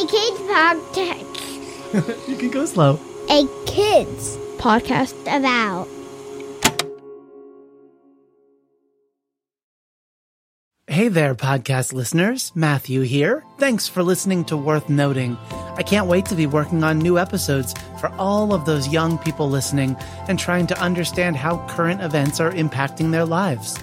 A 0.00 0.06
kids 0.06 0.40
podcast. 0.40 2.28
you 2.28 2.36
can 2.36 2.50
go 2.50 2.64
slow. 2.64 2.98
A 3.28 3.46
kids 3.66 4.38
podcast 4.56 5.12
about. 5.24 5.86
Hey 10.86 11.08
there, 11.08 11.34
podcast 11.34 11.92
listeners. 11.92 12.50
Matthew 12.54 13.02
here. 13.02 13.44
Thanks 13.58 13.88
for 13.88 14.02
listening 14.02 14.46
to 14.46 14.56
Worth 14.56 14.88
Noting. 14.88 15.36
I 15.76 15.82
can't 15.82 16.06
wait 16.06 16.24
to 16.26 16.34
be 16.34 16.46
working 16.46 16.82
on 16.82 16.98
new 16.98 17.18
episodes 17.18 17.74
for 18.00 18.08
all 18.14 18.54
of 18.54 18.64
those 18.64 18.88
young 18.88 19.18
people 19.18 19.50
listening 19.50 19.96
and 20.28 20.38
trying 20.38 20.66
to 20.68 20.80
understand 20.80 21.36
how 21.36 21.66
current 21.66 22.00
events 22.00 22.40
are 22.40 22.52
impacting 22.52 23.10
their 23.10 23.26
lives. 23.26 23.76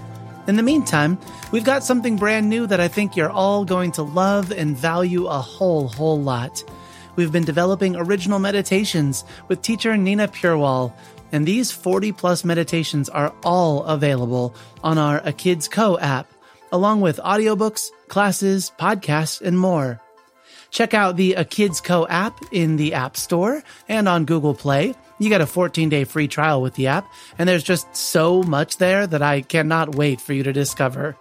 In 0.47 0.55
the 0.55 0.63
meantime, 0.63 1.17
we've 1.51 1.65
got 1.65 1.83
something 1.83 2.15
brand 2.15 2.49
new 2.49 2.67
that 2.67 2.79
I 2.79 2.87
think 2.87 3.15
you're 3.15 3.29
all 3.29 3.65
going 3.65 3.91
to 3.93 4.03
love 4.03 4.51
and 4.51 4.77
value 4.77 5.27
a 5.27 5.39
whole, 5.39 5.89
whole 5.89 6.21
lot. 6.21 6.63
We've 7.17 7.31
been 7.31 7.43
developing 7.43 7.97
original 7.97 8.39
meditations 8.39 9.25
with 9.49 9.61
teacher 9.61 9.97
Nina 9.97 10.29
Purewal, 10.29 10.93
and 11.33 11.45
these 11.45 11.71
40 11.71 12.13
plus 12.13 12.45
meditations 12.45 13.09
are 13.09 13.33
all 13.43 13.83
available 13.83 14.55
on 14.83 14.97
our 14.97 15.21
A 15.25 15.33
Kids 15.33 15.67
Co 15.67 15.99
app 15.99 16.31
along 16.71 17.01
with 17.01 17.17
audiobooks, 17.17 17.89
classes, 18.07 18.71
podcasts, 18.79 19.41
and 19.41 19.57
more. 19.57 20.01
Check 20.69 20.93
out 20.93 21.15
the 21.15 21.33
A 21.33 21.45
Kids 21.45 21.81
Co 21.81 22.07
app 22.07 22.39
in 22.51 22.77
the 22.77 22.93
App 22.93 23.17
Store 23.17 23.63
and 23.87 24.07
on 24.07 24.25
Google 24.25 24.53
Play. 24.53 24.95
You 25.19 25.29
get 25.29 25.41
a 25.41 25.47
14 25.47 25.89
day 25.89 26.03
free 26.03 26.27
trial 26.27 26.61
with 26.61 26.75
the 26.75 26.87
app, 26.87 27.11
and 27.37 27.47
there's 27.47 27.63
just 27.63 27.95
so 27.95 28.43
much 28.43 28.77
there 28.77 29.07
that 29.07 29.21
I 29.21 29.41
cannot 29.41 29.95
wait 29.95 30.21
for 30.21 30.33
you 30.33 30.43
to 30.43 30.53
discover. 30.53 31.17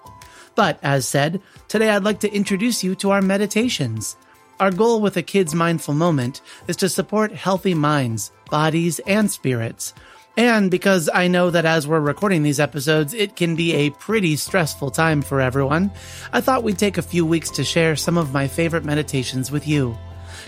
But 0.54 0.78
as 0.82 1.06
said, 1.06 1.40
today 1.68 1.90
I'd 1.90 2.04
like 2.04 2.20
to 2.20 2.32
introduce 2.32 2.82
you 2.82 2.94
to 2.96 3.10
our 3.10 3.22
meditations. 3.22 4.16
Our 4.58 4.70
goal 4.70 5.00
with 5.02 5.16
a 5.16 5.22
kid's 5.22 5.54
mindful 5.54 5.94
moment 5.94 6.40
is 6.66 6.76
to 6.76 6.88
support 6.88 7.32
healthy 7.32 7.74
minds, 7.74 8.32
bodies, 8.50 8.98
and 9.00 9.30
spirits 9.30 9.92
and 10.36 10.70
because 10.70 11.08
I 11.12 11.28
know 11.28 11.50
that 11.50 11.64
as 11.64 11.88
we're 11.88 12.00
recording 12.00 12.42
these 12.42 12.60
episodes, 12.60 13.14
it 13.14 13.36
can 13.36 13.56
be 13.56 13.72
a 13.72 13.90
pretty 13.90 14.36
stressful 14.36 14.90
time 14.90 15.22
for 15.22 15.40
everyone, 15.40 15.90
I 16.32 16.42
thought 16.42 16.62
we'd 16.62 16.78
take 16.78 16.98
a 16.98 17.02
few 17.02 17.24
weeks 17.24 17.50
to 17.52 17.64
share 17.64 17.96
some 17.96 18.18
of 18.18 18.34
my 18.34 18.46
favorite 18.46 18.84
meditations 18.84 19.50
with 19.50 19.66
you. 19.66 19.96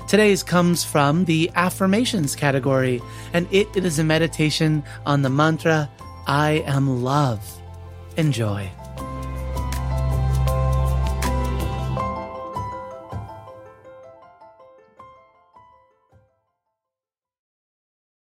Today's 0.08 0.42
comes 0.42 0.84
from 0.84 1.24
the 1.24 1.50
affirmations 1.54 2.34
category, 2.34 3.00
and 3.32 3.46
it 3.50 3.76
is 3.76 3.98
a 3.98 4.04
meditation 4.04 4.82
on 5.06 5.22
the 5.22 5.30
mantra, 5.30 5.90
I 6.26 6.62
am 6.66 7.02
love. 7.02 7.42
Enjoy. 8.16 8.70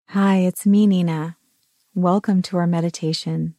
Hi, 0.09 0.38
it's 0.38 0.68
me, 0.68 0.86
Nina. 0.86 1.38
Welcome 1.96 2.44
to 2.44 2.58
our 2.58 2.68
meditation. 2.68 3.56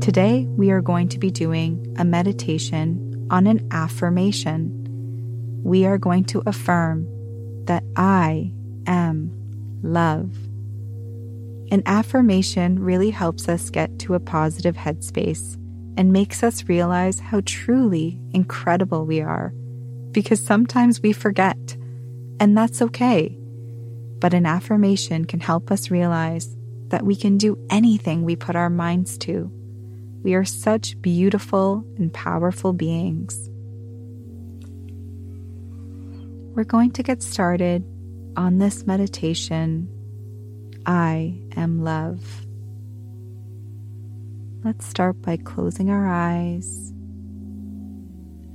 Today, 0.00 0.46
we 0.56 0.70
are 0.70 0.80
going 0.80 1.08
to 1.08 1.18
be 1.18 1.30
doing 1.30 1.94
a 1.98 2.06
meditation 2.06 3.28
on 3.30 3.46
an 3.46 3.68
affirmation. 3.70 4.72
We 5.62 5.84
are 5.84 5.98
going 5.98 6.24
to 6.24 6.42
affirm 6.46 7.06
that 7.66 7.84
I 7.96 8.50
am 8.86 9.30
love. 9.82 10.34
An 11.70 11.82
affirmation 11.84 12.78
really 12.82 13.10
helps 13.10 13.46
us 13.46 13.68
get 13.68 13.98
to 13.98 14.14
a 14.14 14.20
positive 14.20 14.74
headspace 14.74 15.56
and 15.98 16.14
makes 16.14 16.42
us 16.42 16.66
realize 16.66 17.20
how 17.20 17.42
truly 17.44 18.18
incredible 18.32 19.04
we 19.04 19.20
are. 19.20 19.52
Because 20.12 20.40
sometimes 20.40 21.02
we 21.02 21.12
forget, 21.12 21.76
and 22.40 22.56
that's 22.56 22.80
okay. 22.80 23.36
But 24.18 24.32
an 24.32 24.46
affirmation 24.46 25.26
can 25.26 25.40
help 25.40 25.70
us 25.70 25.90
realize 25.90 26.56
that 26.88 27.04
we 27.04 27.14
can 27.14 27.36
do 27.36 27.58
anything 27.68 28.24
we 28.24 28.34
put 28.34 28.56
our 28.56 28.70
minds 28.70 29.18
to. 29.18 29.52
We 30.22 30.34
are 30.34 30.44
such 30.44 31.00
beautiful 31.00 31.84
and 31.96 32.12
powerful 32.12 32.72
beings. 32.72 33.48
We're 36.54 36.64
going 36.64 36.90
to 36.92 37.02
get 37.02 37.22
started 37.22 37.84
on 38.36 38.58
this 38.58 38.86
meditation. 38.86 39.88
I 40.84 41.40
am 41.56 41.84
love. 41.84 42.44
Let's 44.62 44.86
start 44.86 45.22
by 45.22 45.38
closing 45.38 45.90
our 45.90 46.06
eyes 46.06 46.92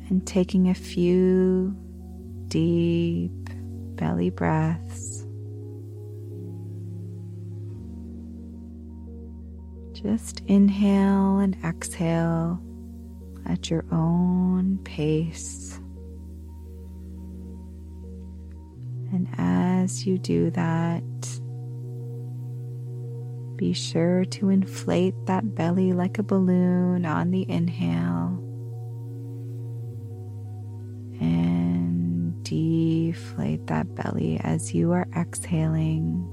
and 0.09 0.25
taking 0.27 0.69
a 0.69 0.75
few 0.75 1.75
deep 2.47 3.31
belly 3.95 4.29
breaths. 4.29 5.14
Just 10.03 10.41
inhale 10.47 11.39
and 11.39 11.56
exhale 11.63 12.61
at 13.45 13.69
your 13.69 13.85
own 13.94 14.78
pace. 14.83 15.79
And 19.13 19.29
as 19.38 20.06
you 20.06 20.17
do 20.17 20.51
that, 20.51 21.03
be 23.56 23.72
sure 23.72 24.25
to 24.25 24.50
inflate 24.50 25.16
that 25.28 25.56
belly 25.56 25.94
like 25.94 26.19
a 26.19 26.23
balloon 26.23 27.06
on 27.06 27.31
the 27.31 27.50
inhale 27.50 28.38
and 31.22 32.44
deflate 32.44 33.66
that 33.67 33.95
belly 33.95 34.41
as 34.44 34.73
you 34.73 34.91
are 34.91 35.07
exhaling. 35.16 36.29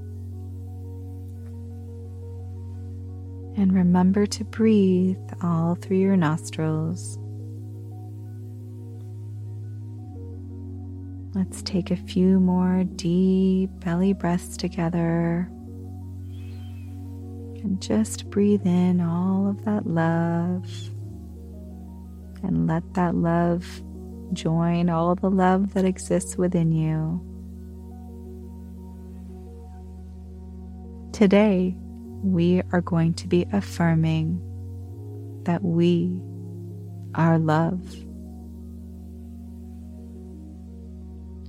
And 3.57 3.73
remember 3.73 4.27
to 4.27 4.45
breathe 4.45 5.19
all 5.43 5.75
through 5.75 5.99
your 5.99 6.17
nostrils. 6.17 7.19
Let's 11.35 11.63
take 11.63 11.91
a 11.91 11.97
few 11.97 12.41
more 12.41 12.85
deep 12.85 13.71
belly 13.81 14.13
breaths 14.13 14.57
together. 14.57 15.49
And 17.63 17.81
just 17.81 18.29
breathe 18.31 18.67
in 18.67 19.01
all 19.01 19.49
of 19.49 19.65
that 19.65 19.87
love 19.87 20.67
and 22.43 22.67
let 22.67 22.95
that 22.95 23.15
love 23.15 23.65
join 24.33 24.89
all 24.89 25.15
the 25.15 25.31
love 25.31 25.75
that 25.75 25.85
exists 25.85 26.37
within 26.37 26.73
you. 26.73 27.21
Today, 31.13 31.77
we 32.23 32.63
are 32.73 32.81
going 32.81 33.15
to 33.15 33.29
be 33.29 33.47
affirming 33.53 34.41
that 35.45 35.63
we 35.63 36.21
are 37.15 37.39
love. 37.39 37.81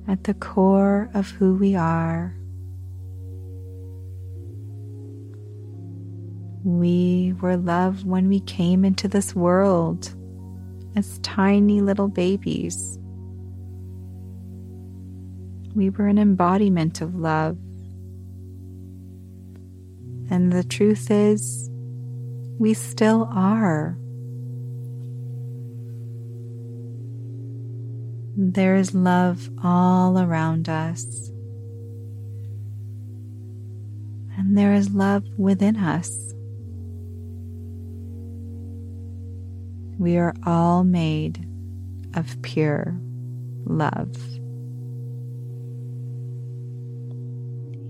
At 0.07 0.25
the 0.25 0.33
core 0.33 1.09
of 1.13 1.29
who 1.29 1.55
we 1.55 1.75
are, 1.75 2.35
We 6.63 7.33
were 7.41 7.57
love 7.57 8.05
when 8.05 8.29
we 8.29 8.39
came 8.39 8.85
into 8.85 9.09
this 9.09 9.35
world 9.35 10.15
as 10.95 11.19
tiny 11.19 11.81
little 11.81 12.07
babies. 12.07 12.97
We 15.75 15.89
were 15.89 16.07
an 16.07 16.17
embodiment 16.17 17.01
of 17.01 17.15
love. 17.15 17.57
And 20.33 20.51
the 20.51 20.63
truth 20.63 21.11
is, 21.11 21.69
we 22.57 22.73
still 22.73 23.29
are. 23.31 23.95
There 28.35 28.75
is 28.75 28.95
love 28.95 29.47
all 29.63 30.17
around 30.17 30.69
us. 30.69 31.29
And 34.35 34.57
there 34.57 34.73
is 34.73 34.89
love 34.89 35.23
within 35.37 35.75
us. 35.75 36.09
We 39.99 40.17
are 40.17 40.33
all 40.47 40.83
made 40.83 41.47
of 42.15 42.41
pure 42.41 42.99
love. 43.65 44.17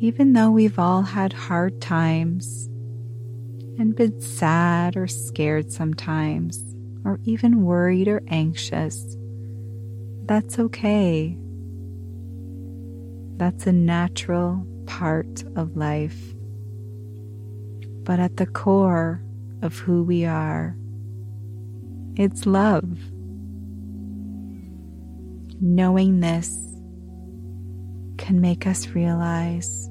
Even 0.04 0.34
though 0.34 0.52
we've 0.52 0.78
all 0.78 1.02
had 1.02 1.32
hard 1.32 1.80
times 1.80 2.66
and 3.80 3.96
been 3.96 4.20
sad 4.20 4.98
or 4.98 5.08
scared 5.08 5.72
sometimes, 5.72 6.62
or 7.06 7.22
even 7.24 7.64
worried 7.64 8.10
or 8.10 8.22
anxious, 8.28 9.16
that's 10.26 10.60
okay. 10.60 11.38
That's 13.38 13.66
a 13.66 13.72
natural 13.72 14.68
part 14.88 15.46
of 15.56 15.78
life. 15.78 16.34
but 18.04 18.20
at 18.20 18.38
the 18.38 18.46
core 18.46 19.24
of 19.62 19.78
who 19.78 20.04
we 20.04 20.26
are, 20.26 20.76
it's 22.16 22.46
love. 22.46 23.00
Knowing 25.62 26.20
this 26.20 26.50
can 28.18 28.42
make 28.42 28.68
us 28.68 28.90
realize 28.90 29.90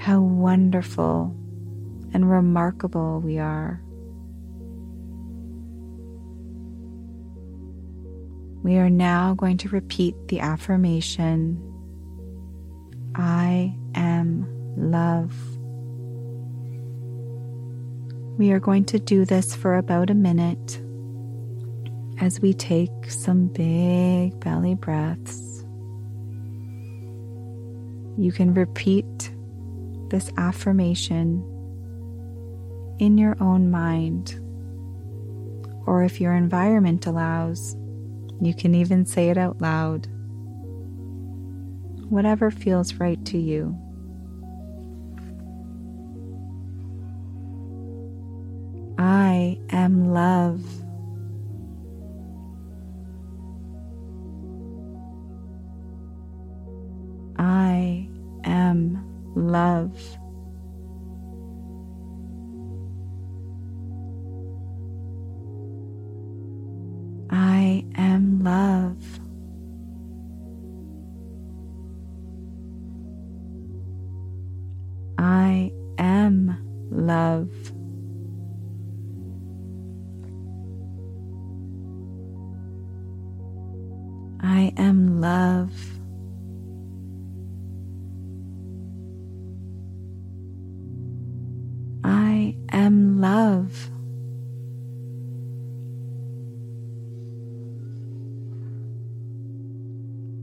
how 0.00 0.18
wonderful 0.18 1.36
and 2.14 2.30
remarkable 2.30 3.20
we 3.20 3.38
are. 3.38 3.82
We 8.62 8.78
are 8.78 8.88
now 8.88 9.34
going 9.34 9.58
to 9.58 9.68
repeat 9.68 10.14
the 10.28 10.40
affirmation 10.40 11.62
I 13.14 13.74
am 13.94 14.46
love. 14.74 15.34
We 18.38 18.52
are 18.52 18.60
going 18.60 18.86
to 18.86 18.98
do 18.98 19.26
this 19.26 19.54
for 19.54 19.76
about 19.76 20.08
a 20.08 20.14
minute 20.14 20.80
as 22.22 22.40
we 22.40 22.54
take 22.54 23.10
some 23.10 23.48
big 23.48 24.40
belly 24.40 24.76
breaths. 24.76 25.62
You 28.16 28.32
can 28.32 28.54
repeat 28.54 29.32
this 30.10 30.30
affirmation 30.36 31.42
in 32.98 33.16
your 33.16 33.36
own 33.40 33.70
mind, 33.70 34.38
or 35.86 36.02
if 36.02 36.20
your 36.20 36.34
environment 36.34 37.06
allows, 37.06 37.74
you 38.40 38.52
can 38.54 38.74
even 38.74 39.06
say 39.06 39.30
it 39.30 39.38
out 39.38 39.60
loud. 39.60 40.06
Whatever 42.10 42.50
feels 42.50 42.94
right 42.94 43.24
to 43.26 43.38
you. 43.38 43.78
I 48.98 49.58
am 49.70 50.12
love. 50.12 50.62
I 57.38 58.09
love. 59.50 60.18
I 67.30 67.84
am 67.96 68.42
love. 68.44 69.20
I 75.18 75.70
am 75.98 76.56
love. 76.90 77.50
I 84.42 84.72
am 84.76 85.20
love. 85.20 85.99
I 93.00 93.02
am 93.02 93.18
love. 93.22 93.90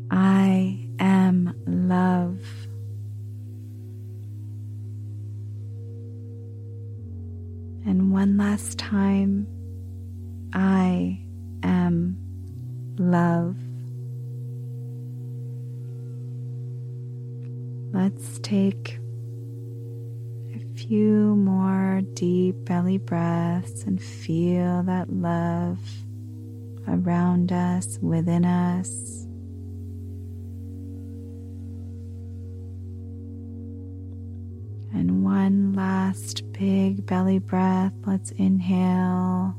I 0.09 0.89
am 1.00 1.54
love. 1.68 2.39
And 7.86 8.12
one 8.12 8.38
last 8.38 8.80
time, 8.80 9.45
I 10.53 11.19
am 11.62 12.18
love. 12.98 13.56
Let's 17.94 18.39
take 18.39 18.98
few 20.88 21.36
more 21.36 22.01
deep 22.13 22.56
belly 22.63 22.98
breaths 22.98 23.84
and 23.84 24.01
feel 24.01 24.84
that 24.84 25.12
love 25.12 25.80
around 26.88 27.51
us, 27.51 28.00
within 28.01 28.45
us. 28.45 29.25
And 34.94 35.25
one 35.25 35.74
last 35.74 36.50
big 36.54 37.06
belly 37.06 37.39
breath. 37.39 37.94
Let's 38.06 38.31
inhale 38.31 39.56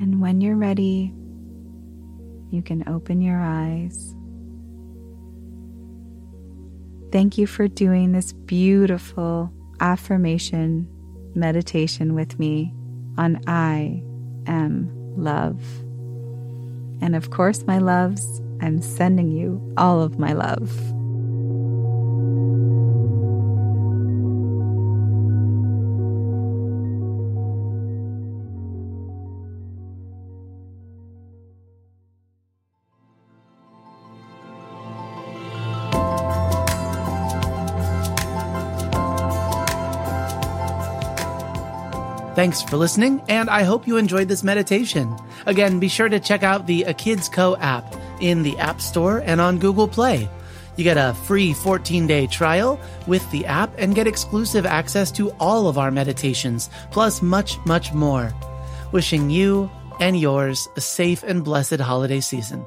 And 0.00 0.20
when 0.20 0.40
you're 0.40 0.56
ready, 0.56 1.12
you 2.50 2.62
can 2.62 2.86
open 2.88 3.20
your 3.20 3.40
eyes. 3.40 4.14
Thank 7.10 7.38
you 7.38 7.46
for 7.46 7.68
doing 7.68 8.12
this 8.12 8.32
beautiful 8.32 9.52
affirmation 9.80 10.88
meditation 11.34 12.14
with 12.14 12.38
me 12.38 12.72
on 13.18 13.40
I 13.46 14.02
am 14.46 14.90
love. 15.16 15.60
And 17.02 17.16
of 17.16 17.30
course, 17.30 17.64
my 17.66 17.78
loves, 17.78 18.40
I'm 18.60 18.80
sending 18.80 19.30
you 19.30 19.74
all 19.76 20.00
of 20.00 20.18
my 20.18 20.32
love. 20.32 20.70
Thanks 42.34 42.62
for 42.62 42.78
listening, 42.78 43.22
and 43.28 43.50
I 43.50 43.62
hope 43.62 43.86
you 43.86 43.98
enjoyed 43.98 44.26
this 44.26 44.42
meditation. 44.42 45.14
Again, 45.44 45.78
be 45.78 45.88
sure 45.88 46.08
to 46.08 46.18
check 46.18 46.42
out 46.42 46.66
the 46.66 46.84
A 46.84 46.94
Kids 46.94 47.28
Co 47.28 47.56
app 47.56 47.94
in 48.22 48.42
the 48.42 48.58
App 48.58 48.80
Store 48.80 49.18
and 49.26 49.38
on 49.38 49.58
Google 49.58 49.86
Play. 49.86 50.30
You 50.76 50.84
get 50.84 50.96
a 50.96 51.12
free 51.12 51.52
14 51.52 52.06
day 52.06 52.26
trial 52.26 52.80
with 53.06 53.30
the 53.32 53.44
app 53.44 53.74
and 53.76 53.94
get 53.94 54.06
exclusive 54.06 54.64
access 54.64 55.10
to 55.12 55.30
all 55.32 55.68
of 55.68 55.76
our 55.76 55.90
meditations, 55.90 56.70
plus 56.90 57.20
much, 57.20 57.58
much 57.66 57.92
more. 57.92 58.32
Wishing 58.92 59.28
you 59.28 59.70
and 60.00 60.18
yours 60.18 60.68
a 60.74 60.80
safe 60.80 61.22
and 61.22 61.44
blessed 61.44 61.80
holiday 61.80 62.20
season. 62.20 62.66